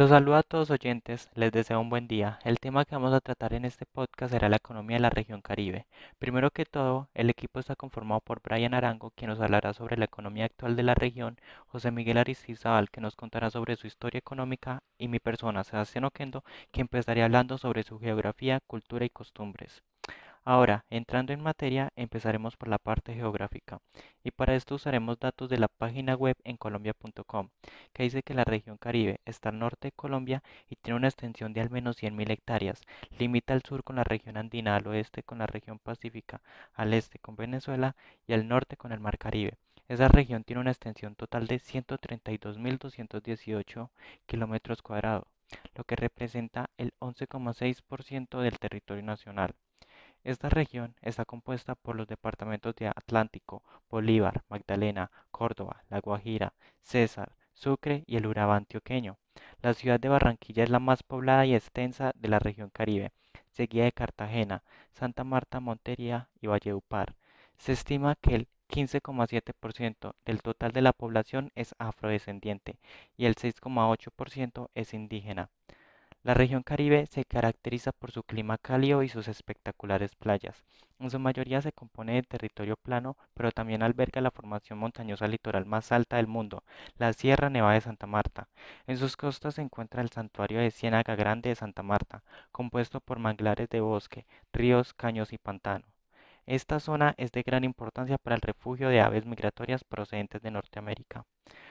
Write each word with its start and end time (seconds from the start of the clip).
Los 0.00 0.08
saludo 0.08 0.36
a 0.36 0.42
todos 0.42 0.70
oyentes, 0.70 1.28
les 1.34 1.52
deseo 1.52 1.78
un 1.78 1.90
buen 1.90 2.08
día. 2.08 2.38
El 2.42 2.58
tema 2.58 2.86
que 2.86 2.94
vamos 2.94 3.12
a 3.12 3.20
tratar 3.20 3.52
en 3.52 3.66
este 3.66 3.84
podcast 3.84 4.32
será 4.32 4.48
la 4.48 4.56
economía 4.56 4.96
de 4.96 5.02
la 5.02 5.10
región 5.10 5.42
Caribe. 5.42 5.86
Primero 6.18 6.50
que 6.50 6.64
todo, 6.64 7.10
el 7.12 7.28
equipo 7.28 7.60
está 7.60 7.76
conformado 7.76 8.22
por 8.22 8.40
Brian 8.40 8.72
Arango, 8.72 9.10
quien 9.10 9.28
nos 9.28 9.42
hablará 9.42 9.74
sobre 9.74 9.98
la 9.98 10.06
economía 10.06 10.46
actual 10.46 10.74
de 10.74 10.84
la 10.84 10.94
región, 10.94 11.36
José 11.66 11.90
Miguel 11.90 12.16
Aristizabal, 12.16 12.88
que 12.88 13.02
nos 13.02 13.14
contará 13.14 13.50
sobre 13.50 13.76
su 13.76 13.86
historia 13.86 14.20
económica, 14.20 14.82
y 14.96 15.08
mi 15.08 15.18
persona, 15.18 15.64
Sebastián 15.64 16.04
Oquendo, 16.04 16.44
que 16.72 16.80
empezaría 16.80 17.26
hablando 17.26 17.58
sobre 17.58 17.82
su 17.82 17.98
geografía, 17.98 18.60
cultura 18.66 19.04
y 19.04 19.10
costumbres. 19.10 19.82
Ahora, 20.44 20.86
entrando 20.88 21.34
en 21.34 21.42
materia, 21.42 21.92
empezaremos 21.96 22.56
por 22.56 22.68
la 22.68 22.78
parte 22.78 23.14
geográfica, 23.14 23.82
y 24.24 24.30
para 24.30 24.54
esto 24.54 24.76
usaremos 24.76 25.18
datos 25.18 25.50
de 25.50 25.58
la 25.58 25.68
página 25.68 26.14
web 26.14 26.34
en 26.44 26.56
colombia.com, 26.56 27.50
que 27.92 28.04
dice 28.04 28.22
que 28.22 28.32
la 28.32 28.44
región 28.44 28.78
Caribe 28.78 29.20
está 29.26 29.50
al 29.50 29.58
norte 29.58 29.88
de 29.88 29.92
Colombia 29.92 30.42
y 30.70 30.76
tiene 30.76 30.96
una 30.96 31.08
extensión 31.08 31.52
de 31.52 31.60
al 31.60 31.68
menos 31.68 32.02
100.000 32.02 32.30
hectáreas, 32.30 32.80
limita 33.18 33.52
al 33.52 33.62
sur 33.62 33.84
con 33.84 33.96
la 33.96 34.04
región 34.04 34.38
andina, 34.38 34.76
al 34.76 34.86
oeste 34.86 35.22
con 35.22 35.36
la 35.38 35.46
región 35.46 35.78
pacífica, 35.78 36.40
al 36.72 36.94
este 36.94 37.18
con 37.18 37.36
Venezuela 37.36 37.94
y 38.26 38.32
al 38.32 38.48
norte 38.48 38.78
con 38.78 38.92
el 38.92 39.00
mar 39.00 39.18
Caribe. 39.18 39.58
Esa 39.88 40.08
región 40.08 40.44
tiene 40.44 40.60
una 40.60 40.70
extensión 40.70 41.16
total 41.16 41.48
de 41.48 41.56
132.218 41.56 43.90
kilómetros 44.24 44.80
cuadrados, 44.80 45.26
lo 45.74 45.84
que 45.84 45.96
representa 45.96 46.70
el 46.78 46.94
11,6% 46.98 48.40
del 48.40 48.58
territorio 48.58 49.02
nacional. 49.02 49.54
Esta 50.22 50.50
región 50.50 50.94
está 51.00 51.24
compuesta 51.24 51.74
por 51.74 51.96
los 51.96 52.06
departamentos 52.06 52.74
de 52.76 52.88
Atlántico, 52.88 53.62
Bolívar, 53.88 54.42
Magdalena, 54.48 55.10
Córdoba, 55.30 55.82
La 55.88 56.00
Guajira, 56.00 56.52
César, 56.82 57.32
Sucre 57.54 58.04
y 58.06 58.16
el 58.16 58.26
Urabá 58.26 58.56
antioqueño. 58.56 59.16
La 59.62 59.74
ciudad 59.74 59.98
de 59.98 60.08
Barranquilla 60.08 60.64
es 60.64 60.70
la 60.70 60.78
más 60.78 61.02
poblada 61.02 61.46
y 61.46 61.54
extensa 61.54 62.12
de 62.16 62.28
la 62.28 62.38
región 62.38 62.70
Caribe, 62.70 63.12
seguida 63.50 63.84
de 63.84 63.92
Cartagena, 63.92 64.62
Santa 64.92 65.24
Marta, 65.24 65.60
Montería 65.60 66.28
y 66.40 66.46
Valledupar. 66.48 67.14
Se 67.58 67.72
estima 67.72 68.16
que 68.16 68.34
el 68.34 68.48
15,7% 68.68 70.14
del 70.24 70.42
total 70.42 70.72
de 70.72 70.82
la 70.82 70.92
población 70.92 71.50
es 71.54 71.74
afrodescendiente 71.78 72.78
y 73.16 73.26
el 73.26 73.34
6,8% 73.34 74.70
es 74.74 74.94
indígena. 74.94 75.50
La 76.22 76.34
región 76.34 76.62
Caribe 76.62 77.06
se 77.06 77.24
caracteriza 77.24 77.92
por 77.92 78.10
su 78.10 78.22
clima 78.22 78.58
cálido 78.58 79.02
y 79.02 79.08
sus 79.08 79.26
espectaculares 79.26 80.14
playas. 80.16 80.62
En 80.98 81.08
su 81.08 81.18
mayoría 81.18 81.62
se 81.62 81.72
compone 81.72 82.12
de 82.12 82.22
territorio 82.22 82.76
plano, 82.76 83.16
pero 83.32 83.52
también 83.52 83.82
alberga 83.82 84.20
la 84.20 84.30
formación 84.30 84.78
montañosa 84.78 85.26
litoral 85.26 85.64
más 85.64 85.92
alta 85.92 86.16
del 86.16 86.26
mundo, 86.26 86.62
la 86.98 87.14
Sierra 87.14 87.48
Nevada 87.48 87.72
de 87.72 87.80
Santa 87.80 88.06
Marta. 88.06 88.48
En 88.86 88.98
sus 88.98 89.16
costas 89.16 89.54
se 89.54 89.62
encuentra 89.62 90.02
el 90.02 90.10
santuario 90.10 90.60
de 90.60 90.70
Ciénaga 90.70 91.16
Grande 91.16 91.48
de 91.48 91.54
Santa 91.54 91.82
Marta, 91.82 92.22
compuesto 92.52 93.00
por 93.00 93.18
manglares 93.18 93.70
de 93.70 93.80
bosque, 93.80 94.26
ríos, 94.52 94.92
caños 94.92 95.32
y 95.32 95.38
pantanos. 95.38 95.88
Esta 96.44 96.80
zona 96.80 97.14
es 97.16 97.32
de 97.32 97.42
gran 97.42 97.64
importancia 97.64 98.18
para 98.18 98.36
el 98.36 98.42
refugio 98.42 98.90
de 98.90 99.00
aves 99.00 99.24
migratorias 99.24 99.84
procedentes 99.84 100.42
de 100.42 100.50
Norteamérica. 100.50 101.24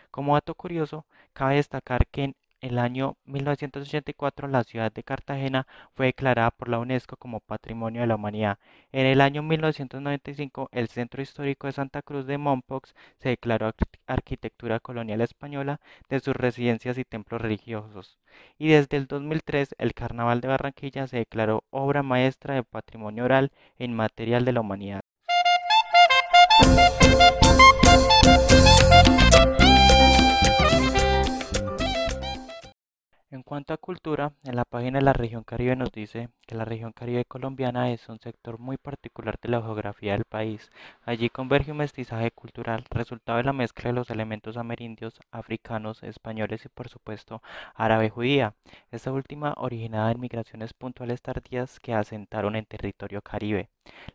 Como 0.10 0.34
dato 0.34 0.56
curioso, 0.56 1.06
cabe 1.34 1.58
destacar 1.58 2.08
que 2.08 2.34
el 2.62 2.80
año 2.80 3.18
1984 3.26 4.48
la 4.48 4.64
ciudad 4.64 4.92
de 4.92 5.04
Cartagena 5.04 5.68
fue 5.96 6.08
declarada 6.08 6.52
por 6.52 6.70
la 6.70 6.80
UNESCO 6.80 7.18
como 7.18 7.40
Patrimonio 7.40 8.02
de 8.02 8.08
la 8.08 8.16
Humanidad. 8.16 8.60
En 8.92 9.06
el 9.06 9.22
año 9.22 9.44
1995 9.44 10.70
el 10.72 10.88
Centro 10.88 11.22
Histórico 11.22 11.68
de 11.68 11.74
Santa 11.74 12.02
Cruz 12.02 12.26
de 12.26 12.38
Mompox 12.38 12.96
se 13.18 13.30
declaró 13.30 13.72
arquitectura 14.08 14.80
colonial 14.80 15.22
española 15.22 15.80
de 16.10 16.20
sus 16.20 16.36
residencias 16.36 16.98
y 16.98 17.06
templos 17.06 17.42
religiosos. 17.42 18.18
Y 18.58 18.70
desde 18.70 18.98
el 18.98 19.08
2003 19.08 19.76
el 19.78 19.94
Carnaval 19.94 20.42
de 20.42 20.50
Barranquilla 20.50 21.08
se 21.08 21.18
declaró 21.18 21.64
obra 21.70 22.04
maestra 22.04 22.56
de 22.56 22.64
patrimonio 22.64 23.26
oral 23.26 23.52
inmaterial 23.78 24.46
de 24.46 24.54
la 24.54 24.62
humanidad. 24.62 25.02
Cuanto 33.50 33.74
a 33.74 33.78
cultura, 33.78 34.34
en 34.44 34.56
la 34.56 34.64
página 34.64 35.00
de 35.00 35.06
la 35.06 35.12
región 35.12 35.44
Caribe 35.44 35.76
nos 35.76 35.92
dice 35.92 36.30
que 36.46 36.54
la 36.54 36.66
región 36.66 36.92
Caribe 36.92 37.26
colombiana 37.26 37.92
es 37.92 38.08
un 38.08 38.20
sector 38.20 38.60
muy 38.60 38.78
particular 38.78 39.40
de 39.42 39.50
la 39.50 39.60
geografía 39.60 40.12
del 40.12 40.26
país. 40.26 40.70
Allí 41.04 41.32
converge 41.32 41.72
un 41.72 41.78
mestizaje 41.78 42.30
cultural 42.30 42.86
resultado 42.92 43.40
de 43.40 43.46
la 43.46 43.54
mezcla 43.54 43.90
de 43.90 43.96
los 43.96 44.12
elementos 44.12 44.56
amerindios, 44.56 45.20
africanos, 45.32 46.04
españoles 46.04 46.64
y 46.66 46.70
por 46.70 46.90
supuesto 46.90 47.42
árabe-judía. 47.74 48.54
Esta 48.92 49.12
última 49.12 49.56
originada 49.58 50.12
en 50.12 50.20
migraciones 50.20 50.76
puntuales 50.76 51.24
tardías 51.24 51.80
que 51.80 51.96
asentaron 51.96 52.56
en 52.56 52.66
territorio 52.66 53.24
caribe. 53.24 53.72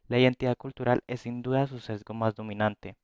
La 0.09 0.19
identidad 0.19 0.57
cultural 0.57 1.03
es 1.07 1.23
sin 1.23 1.43
duda 1.43 1.67
su 1.67 1.81
sesgo 1.81 2.15
más 2.15 2.35
dominante. 2.35 2.97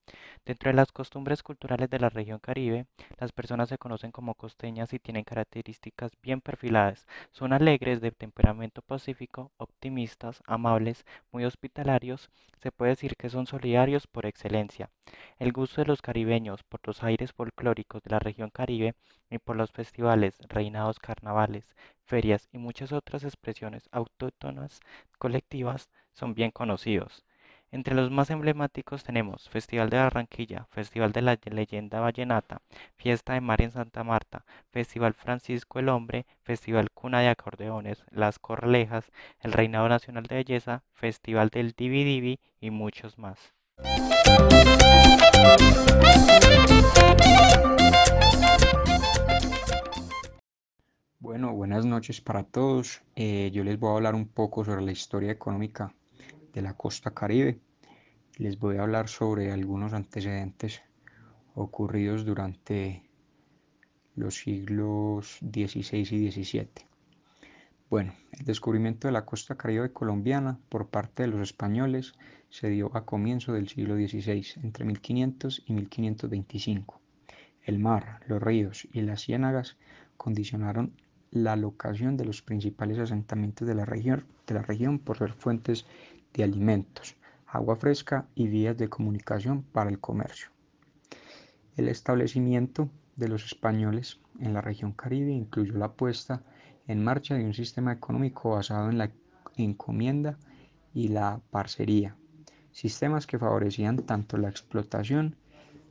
Dentro 0.45 0.71
de 0.71 0.77
las 0.77 0.93
costumbres 0.93 1.43
culturales 1.43 1.91
de 1.91 1.99
la 1.99 2.11
región 2.11 2.39
Caribe, 2.39 2.87
las 3.19 3.33
personas 3.33 3.69
se 3.69 3.79
conocen 3.79 4.13
como 4.13 4.35
costeñas 4.35 4.93
y 4.93 4.99
tienen 4.99 5.25
características 5.25 6.13
bien 6.23 6.41
perfiladas. 6.41 7.07
Son 7.31 7.53
alegres, 7.53 8.01
de 8.01 8.11
temperamento 8.11 8.83
pacífico, 8.83 9.51
optimistas, 9.57 10.43
amables, 10.47 11.05
muy 11.33 11.45
hospitalarios. 11.45 12.31
Se 12.59 12.73
puede 12.73 12.91
decir 12.91 13.17
que 13.17 13.31
son 13.31 13.47
solidarios 13.47 14.07
por 14.07 14.27
excelencia. 14.27 14.91
El 15.39 15.53
gusto 15.53 15.81
de 15.81 15.87
los 15.87 16.03
caribeños 16.03 16.63
por 16.63 16.81
los 16.87 17.03
aires 17.03 17.33
folclóricos 17.33 18.03
de 18.03 18.11
la 18.11 18.19
región 18.19 18.51
Caribe 18.51 18.95
y 19.31 19.39
por 19.39 19.57
los 19.57 19.73
festivales, 19.73 20.39
reinados 20.49 20.99
carnavales, 20.99 21.75
ferias 22.05 22.49
y 22.53 22.59
muchas 22.59 22.93
otras 22.93 23.25
expresiones 23.25 23.89
autóctonas 23.93 24.81
colectivas 25.19 25.89
son 26.13 26.35
bien 26.35 26.51
conocidos. 26.51 27.25
Entre 27.73 27.95
los 27.95 28.11
más 28.11 28.31
emblemáticos 28.31 29.05
tenemos 29.05 29.49
Festival 29.49 29.91
de 29.91 29.99
Barranquilla, 29.99 30.67
Festival 30.71 31.13
de 31.13 31.23
la 31.23 31.39
Leyenda 31.53 32.01
Vallenata, 32.01 32.63
Fiesta 32.97 33.35
de 33.35 33.41
Mar 33.41 33.63
en 33.63 33.71
Santa 33.71 34.03
Marta, 34.03 34.45
Festival 34.71 35.15
Francisco 35.15 35.79
el 35.79 35.89
Hombre, 35.89 36.27
Festival 36.43 36.91
Cuna 36.91 37.21
de 37.21 37.29
Acordeones, 37.29 38.05
Las 38.11 38.41
Corlejas, 38.41 39.13
el 39.39 39.53
Reinado 39.53 39.89
Nacional 39.89 40.25
de 40.25 40.35
Belleza, 40.35 40.83
Festival 40.95 41.51
del 41.51 41.71
Divi 41.71 42.03
Divi 42.03 42.41
y 42.61 42.71
muchos 42.71 43.19
más. 43.19 43.39
Bueno, 51.21 51.53
buenas 51.53 51.87
noches 51.87 52.21
para 52.21 52.43
todos. 52.43 53.01
Eh, 53.15 53.53
yo 53.55 53.63
les 53.63 53.79
voy 53.79 53.93
a 53.93 53.95
hablar 53.95 54.17
un 54.17 54.27
poco 54.27 54.65
sobre 54.65 54.83
la 54.83 54.91
historia 54.91 55.31
económica 55.31 55.95
de 56.53 56.63
la 56.63 56.75
costa 56.75 57.13
caribe. 57.13 57.61
Les 58.37 58.59
voy 58.59 58.77
a 58.77 58.83
hablar 58.83 59.09
sobre 59.09 59.53
algunos 59.53 59.93
antecedentes 59.93 60.83
ocurridos 61.55 62.25
durante 62.25 63.03
los 64.15 64.37
siglos 64.37 65.39
XVI 65.41 65.99
y 65.99 66.31
XVII. 66.31 66.69
Bueno, 67.91 68.15
el 68.39 68.45
descubrimiento 68.45 69.09
de 69.09 69.13
la 69.13 69.25
costa 69.25 69.57
caribe 69.57 69.93
colombiana 69.93 70.61
por 70.69 70.89
parte 70.89 71.25
de 71.25 71.29
los 71.29 71.41
españoles 71.41 72.15
se 72.49 72.69
dio 72.69 72.97
a 72.97 73.05
comienzo 73.05 73.53
del 73.53 73.69
siglo 73.69 73.97
XVI, 73.97 74.47
entre 74.63 74.85
1500 74.85 75.65
y 75.67 75.73
1525. 75.73 77.01
El 77.65 77.79
mar, 77.79 78.21
los 78.27 78.41
ríos 78.41 78.89
y 78.93 79.01
las 79.03 79.23
ciénagas 79.23 79.77
condicionaron 80.17 80.93
la 81.31 81.57
locación 81.57 82.17
de 82.17 82.25
los 82.25 82.43
principales 82.43 82.99
asentamientos 82.99 83.67
de 83.67 83.75
la 83.75 83.85
región, 83.85 84.25
de 84.47 84.55
la 84.55 84.63
región 84.63 84.99
por 84.99 85.19
ser 85.19 85.33
fuentes 85.33 85.87
de 86.35 86.45
alimentos, 86.45 87.17
agua 87.47 87.77
fresca 87.77 88.29
y 88.35 88.49
vías 88.49 88.77
de 88.77 88.89
comunicación 88.89 89.63
para 89.63 89.91
el 89.91 89.99
comercio. 89.99 90.49
El 91.77 91.89
establecimiento 91.89 92.91
de 93.17 93.29
los 93.29 93.45
españoles 93.45 94.21
en 94.39 94.55
la 94.55 94.61
región 94.61 94.93
caribe 94.93 95.33
incluyó 95.33 95.75
la 95.75 95.93
puesta 95.93 96.43
en 96.87 97.05
marcha 97.05 97.35
de 97.35 97.45
un 97.45 97.55
sistema 97.55 97.93
económico 97.93 98.51
basado 98.51 98.91
en 98.91 98.99
la 98.99 99.11
encomienda 99.57 100.39
y 100.95 101.09
la 101.09 101.41
parcería, 101.51 102.17
sistemas 102.73 103.27
que 103.27 103.39
favorecían 103.39 103.99
tanto 103.99 104.37
la 104.39 104.49
explotación 104.49 105.37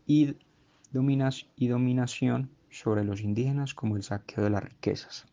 y, 0.05 0.35
y 1.55 1.67
dominación 1.67 2.49
sobre 2.69 3.03
los 3.03 3.21
indígenas 3.21 3.73
como 3.73 3.95
el 3.95 4.03
saqueo 4.03 4.43
de 4.43 4.49
las 4.49 4.63
riquezas. 4.63 5.25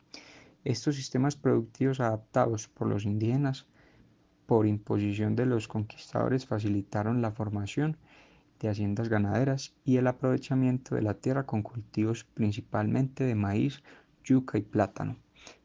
Estos 0.64 0.96
sistemas 0.96 1.36
productivos 1.36 2.00
adaptados 2.00 2.68
por 2.68 2.88
los 2.88 3.04
indígenas 3.04 3.66
por 4.46 4.66
imposición 4.66 5.36
de 5.36 5.46
los 5.46 5.68
conquistadores 5.68 6.46
facilitaron 6.46 7.20
la 7.20 7.32
formación 7.32 7.96
de 8.60 8.68
haciendas 8.68 9.08
ganaderas 9.08 9.74
y 9.84 9.96
el 9.96 10.06
aprovechamiento 10.06 10.94
de 10.94 11.02
la 11.02 11.14
tierra 11.14 11.44
con 11.44 11.62
cultivos 11.62 12.24
principalmente 12.24 13.24
de 13.24 13.34
maíz, 13.34 13.82
yuca 14.24 14.56
y 14.56 14.62
plátano. 14.62 15.16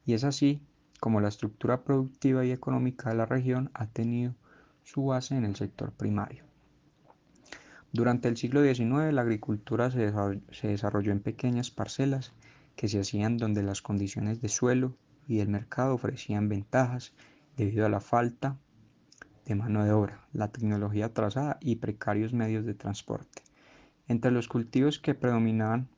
Y 0.04 0.14
es 0.14 0.24
así 0.24 0.60
como 1.00 1.20
la 1.20 1.28
estructura 1.28 1.84
productiva 1.84 2.44
y 2.44 2.50
económica 2.50 3.10
de 3.10 3.16
la 3.16 3.26
región 3.26 3.70
ha 3.74 3.86
tenido 3.86 4.34
su 4.84 5.06
base 5.06 5.36
en 5.36 5.44
el 5.44 5.56
sector 5.56 5.92
primario. 5.92 6.44
Durante 7.92 8.28
el 8.28 8.36
siglo 8.36 8.62
XIX 8.62 9.12
la 9.12 9.22
agricultura 9.22 9.90
se 9.90 10.68
desarrolló 10.68 11.12
en 11.12 11.20
pequeñas 11.20 11.70
parcelas 11.70 12.32
que 12.76 12.88
se 12.88 13.00
hacían 13.00 13.36
donde 13.36 13.62
las 13.62 13.82
condiciones 13.82 14.40
de 14.40 14.48
suelo 14.48 14.96
y 15.28 15.40
el 15.40 15.48
mercado 15.48 15.94
ofrecían 15.94 16.48
ventajas 16.48 17.12
debido 17.56 17.86
a 17.86 17.90
la 17.90 18.00
falta 18.00 18.56
de 19.44 19.54
mano 19.54 19.84
de 19.84 19.92
obra, 19.92 20.26
la 20.32 20.48
tecnología 20.48 21.06
atrasada 21.06 21.58
y 21.60 21.76
precarios 21.76 22.32
medios 22.32 22.64
de 22.64 22.74
transporte. 22.74 23.42
Entre 24.08 24.30
los 24.30 24.48
cultivos 24.48 24.98
que 24.98 25.14
predominaban 25.14 25.88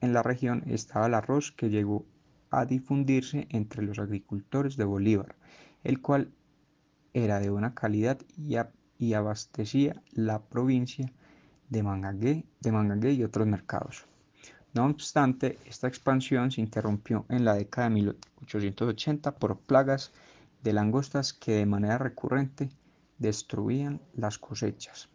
en 0.00 0.12
la 0.12 0.22
región 0.22 0.64
estaba 0.66 1.06
el 1.06 1.14
arroz 1.14 1.52
que 1.52 1.70
llegó 1.70 2.06
a 2.50 2.64
difundirse 2.64 3.46
entre 3.50 3.82
los 3.82 3.98
agricultores 3.98 4.76
de 4.76 4.84
Bolívar, 4.84 5.36
el 5.84 6.00
cual 6.00 6.32
era 7.12 7.40
de 7.40 7.50
buena 7.50 7.74
calidad 7.74 8.18
y, 8.36 9.12
abastecía 9.14 10.02
la 10.12 10.42
provincia 10.42 11.12
de 11.68 11.82
Mangagué, 11.82 12.44
de 12.60 13.12
y 13.12 13.22
otros 13.22 13.46
mercados. 13.46 14.06
No 14.74 14.86
obstante, 14.86 15.58
esta 15.66 15.88
expansión 15.88 16.50
se 16.50 16.60
interrumpió 16.60 17.24
en 17.28 17.44
la 17.44 17.54
década 17.54 17.88
de 17.88 17.94
1880 17.94 19.36
por 19.36 19.58
plagas 19.58 20.12
de 20.62 20.72
langostas 20.72 21.32
que 21.32 21.52
de 21.52 21.66
manera 21.66 21.98
recurrente 21.98 22.70
destruían 23.18 24.00
las 24.14 24.38
cosechas, 24.38 25.08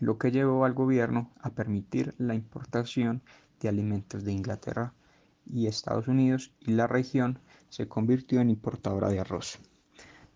lo 0.00 0.18
que 0.18 0.30
llevó 0.30 0.64
al 0.64 0.74
gobierno 0.74 1.30
a 1.40 1.50
permitir 1.50 2.14
la 2.18 2.34
importación 2.34 3.22
de 3.60 3.68
alimentos 3.68 4.24
de 4.24 4.32
Inglaterra 4.32 4.92
y 5.46 5.66
Estados 5.66 6.08
Unidos 6.08 6.52
y 6.60 6.72
la 6.72 6.86
región 6.86 7.38
se 7.68 7.88
convirtió 7.88 8.40
en 8.40 8.50
importadora 8.50 9.08
de 9.08 9.20
arroz. 9.20 9.58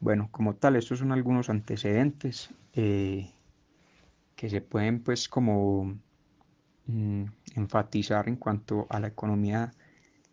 Bueno, 0.00 0.28
como 0.30 0.54
tal, 0.54 0.76
estos 0.76 0.98
son 0.98 1.12
algunos 1.12 1.48
antecedentes 1.48 2.50
eh, 2.74 3.30
que 4.36 4.50
se 4.50 4.60
pueden 4.60 5.02
pues 5.02 5.28
como 5.28 5.96
mm, 6.86 7.24
enfatizar 7.54 8.28
en 8.28 8.36
cuanto 8.36 8.86
a 8.90 9.00
la 9.00 9.08
economía 9.08 9.72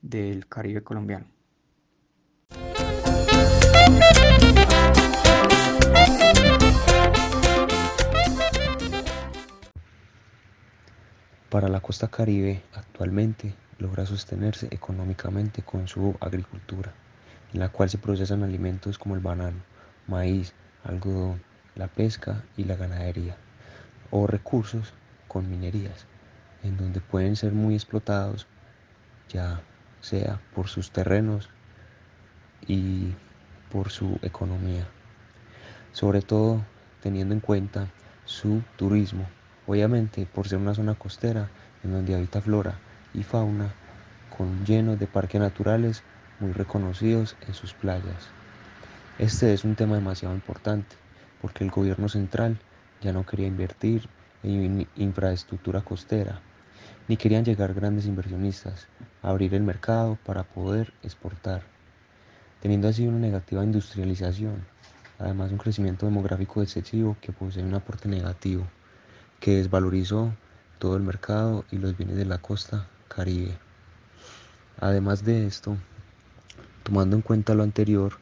del 0.02 0.48
Caribe 0.48 0.84
colombiano. 0.84 1.33
Para 11.54 11.68
la 11.68 11.82
costa 11.82 12.08
caribe 12.08 12.64
actualmente 12.74 13.54
logra 13.78 14.08
sostenerse 14.08 14.70
económicamente 14.72 15.62
con 15.62 15.88
su 15.88 16.16
agricultura, 16.20 16.92
en 17.54 17.60
la 17.60 17.70
cual 17.70 17.92
se 17.92 18.00
procesan 18.00 18.42
alimentos 18.42 18.98
como 18.98 19.14
el 19.14 19.22
banano, 19.22 19.62
maíz, 20.08 20.56
algodón, 20.84 21.44
la 21.76 21.90
pesca 21.90 22.44
y 22.58 22.64
la 22.64 22.76
ganadería, 22.76 23.38
o 24.10 24.26
recursos 24.26 24.96
con 25.28 25.48
minerías, 25.48 26.08
en 26.64 26.76
donde 26.76 27.02
pueden 27.02 27.36
ser 27.36 27.52
muy 27.52 27.76
explotados, 27.76 28.48
ya 29.30 29.62
sea 30.02 30.42
por 30.56 30.70
sus 30.70 30.90
terrenos 30.90 31.52
y 32.66 33.14
por 33.72 33.92
su 33.92 34.18
economía, 34.24 34.88
sobre 35.92 36.24
todo 36.24 36.66
teniendo 37.00 37.36
en 37.36 37.42
cuenta 37.42 37.90
su 38.26 38.64
turismo 38.76 39.28
Obviamente, 39.65 40.25
por 40.25 40.48
ser 40.48 40.60
una 40.60 40.74
zona 40.74 40.94
costera 40.95 41.50
en 41.83 41.94
donde 41.94 42.15
habita 42.15 42.42
flora 42.42 42.75
y 43.13 43.24
fauna, 43.24 43.74
con 44.38 44.65
llenos 44.65 45.00
de 45.00 45.07
parques 45.07 45.39
naturales 45.39 46.04
muy 46.39 46.51
reconocidos 46.51 47.36
en 47.48 47.54
sus 47.54 47.74
playas. 47.74 48.30
Este 49.19 49.54
es 49.54 49.63
un 49.63 49.75
tema 49.75 49.95
demasiado 49.95 50.36
importante 50.36 50.95
porque 51.42 51.63
el 51.63 51.71
gobierno 51.71 52.10
central 52.10 52.57
ya 53.01 53.13
no 53.13 53.25
quería 53.25 53.48
invertir 53.48 54.10
en 54.44 54.88
infraestructura 54.95 55.81
costera, 55.81 56.39
ni 57.07 57.15
querían 57.15 57.45
llegar 57.45 57.74
grandes 57.74 58.06
inversionistas 58.06 58.88
a 59.21 59.30
abrir 59.30 59.54
el 59.54 59.63
mercado 59.63 60.18
para 60.25 60.44
poder 60.44 60.92
exportar, 61.04 61.62
teniendo 62.62 62.88
así 62.88 63.07
una 63.07 63.19
negativa 63.19 63.63
industrialización, 63.63 64.65
además 65.19 65.51
un 65.51 65.57
crecimiento 65.57 66.06
demográfico 66.06 66.62
excesivo 66.62 67.15
que 67.21 67.31
posee 67.31 67.63
un 67.63 67.75
aporte 67.75 68.10
negativo 68.10 68.65
que 69.44 69.57
desvalorizó 69.57 70.34
todo 70.80 70.95
el 70.95 71.04
mercado 71.04 71.66
y 71.69 71.78
los 71.78 71.98
bienes 71.98 72.16
de 72.16 72.24
la 72.24 72.38
costa 72.38 72.88
caribe. 73.10 73.57
Además 74.80 75.25
de 75.25 75.45
esto, 75.45 75.75
tomando 76.84 77.18
en 77.18 77.22
cuenta 77.22 77.54
lo 77.54 77.63
anterior, 77.63 78.13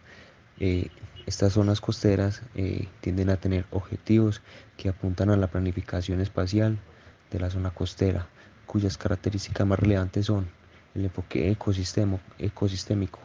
eh, 0.59 0.87
estas 1.27 1.53
zonas 1.53 1.79
costeras 1.79 2.41
eh, 2.55 2.87
tienden 3.01 3.29
a 3.29 3.37
tener 3.37 3.67
objetivos 3.69 4.41
que 4.77 4.89
apuntan 4.89 5.29
a 5.29 5.37
la 5.37 5.45
planificación 5.45 6.21
espacial 6.21 6.79
de 7.29 7.39
la 7.39 7.51
zona 7.51 7.69
costera, 7.69 8.27
cuyas 8.65 8.97
características 8.97 9.67
más 9.67 9.77
relevantes 9.77 10.25
son 10.25 10.47
el 10.95 11.05
enfoque 11.05 11.51
ecosistémico, 11.51 13.19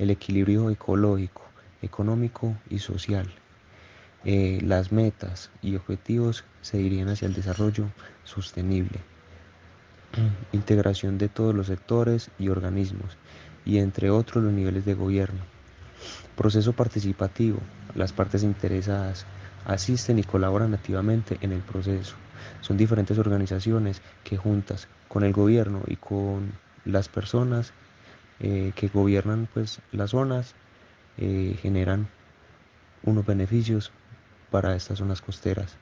el 0.00 0.10
equilibrio 0.10 0.68
ecológico, 0.68 1.42
económico 1.80 2.56
y 2.68 2.80
social. 2.80 3.32
Eh, 4.28 4.58
las 4.60 4.90
metas 4.90 5.50
y 5.62 5.76
objetivos 5.76 6.42
se 6.60 6.78
dirían 6.78 7.08
hacia 7.08 7.26
el 7.26 7.34
desarrollo 7.34 7.84
sostenible, 8.24 8.98
integración 10.50 11.16
de 11.16 11.28
todos 11.28 11.54
los 11.54 11.68
sectores 11.68 12.28
y 12.36 12.48
organismos, 12.48 13.16
y 13.64 13.78
entre 13.78 14.10
otros 14.10 14.42
los 14.42 14.52
niveles 14.52 14.84
de 14.84 14.94
gobierno. 14.94 15.38
Proceso 16.36 16.72
participativo. 16.72 17.60
Las 17.94 18.12
partes 18.12 18.42
interesadas 18.42 19.26
asisten 19.64 20.18
y 20.18 20.24
colaboran 20.24 20.74
activamente 20.74 21.38
en 21.40 21.52
el 21.52 21.60
proceso. 21.60 22.16
Son 22.62 22.76
diferentes 22.76 23.18
organizaciones 23.18 24.02
que 24.24 24.36
juntas 24.36 24.88
con 25.06 25.22
el 25.22 25.32
gobierno 25.32 25.82
y 25.86 25.94
con 25.94 26.50
las 26.84 27.08
personas 27.08 27.72
eh, 28.40 28.72
que 28.74 28.88
gobiernan 28.88 29.46
pues 29.54 29.78
las 29.92 30.10
zonas 30.10 30.56
eh, 31.16 31.56
generan 31.62 32.08
unos 33.04 33.24
beneficios 33.24 33.92
para 34.50 34.74
estas 34.76 34.98
zonas 34.98 35.20
costeras. 35.20 35.76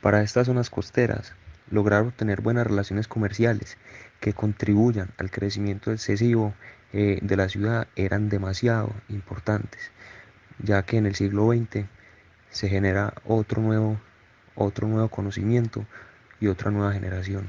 Para 0.00 0.22
estas 0.22 0.46
zonas 0.46 0.70
costeras, 0.70 1.34
lograr 1.70 2.02
obtener 2.02 2.40
buenas 2.40 2.66
relaciones 2.66 3.08
comerciales 3.08 3.78
que 4.20 4.32
contribuyan 4.32 5.10
al 5.18 5.30
crecimiento 5.30 5.92
excesivo 5.92 6.54
eh, 6.92 7.18
de 7.22 7.36
la 7.36 7.48
ciudad 7.48 7.88
eran 7.96 8.28
demasiado 8.28 8.92
importantes, 9.08 9.90
ya 10.58 10.82
que 10.82 10.98
en 10.98 11.06
el 11.06 11.14
siglo 11.14 11.50
XX 11.52 11.86
se 12.50 12.68
genera 12.68 13.14
otro 13.24 13.62
nuevo, 13.62 13.98
otro 14.54 14.86
nuevo 14.88 15.08
conocimiento 15.08 15.86
y 16.40 16.48
otra 16.48 16.70
nueva 16.70 16.92
generación. 16.92 17.48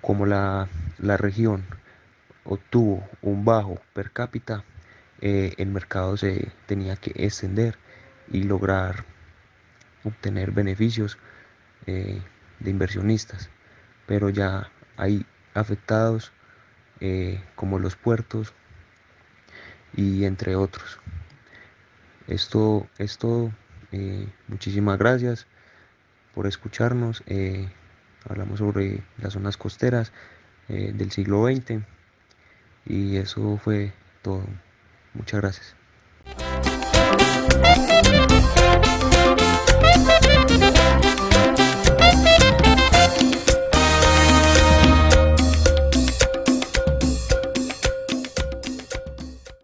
Como 0.00 0.26
la, 0.26 0.68
la 0.98 1.16
región 1.16 1.64
obtuvo 2.44 3.06
un 3.22 3.44
bajo 3.44 3.78
per 3.92 4.10
cápita, 4.10 4.64
eh, 5.20 5.54
el 5.58 5.68
mercado 5.68 6.16
se 6.16 6.52
tenía 6.66 6.96
que 6.96 7.12
extender 7.16 7.76
y 8.30 8.44
lograr 8.44 9.04
obtener 10.04 10.52
beneficios 10.52 11.18
eh, 11.86 12.22
de 12.60 12.70
inversionistas. 12.70 13.50
Pero 14.06 14.30
ya 14.30 14.70
hay 14.96 15.26
afectados 15.54 16.32
eh, 17.00 17.42
como 17.56 17.78
los 17.78 17.96
puertos 17.96 18.54
y 19.94 20.24
entre 20.24 20.56
otros. 20.56 21.00
Esto 22.26 22.88
es 22.98 23.18
todo. 23.18 23.52
muchísimas 24.48 24.98
gracias 24.98 25.46
por 26.34 26.46
escucharnos. 26.46 27.24
hablamos 28.28 28.58
sobre 28.58 29.02
las 29.16 29.32
zonas 29.32 29.56
costeras 29.56 30.12
del 30.68 31.10
siglo 31.10 31.46
XX 31.46 31.82
y 32.84 33.16
eso 33.16 33.56
fue 33.56 33.92
todo. 34.22 34.44
Muchas 35.18 35.40
gracias. 35.40 35.74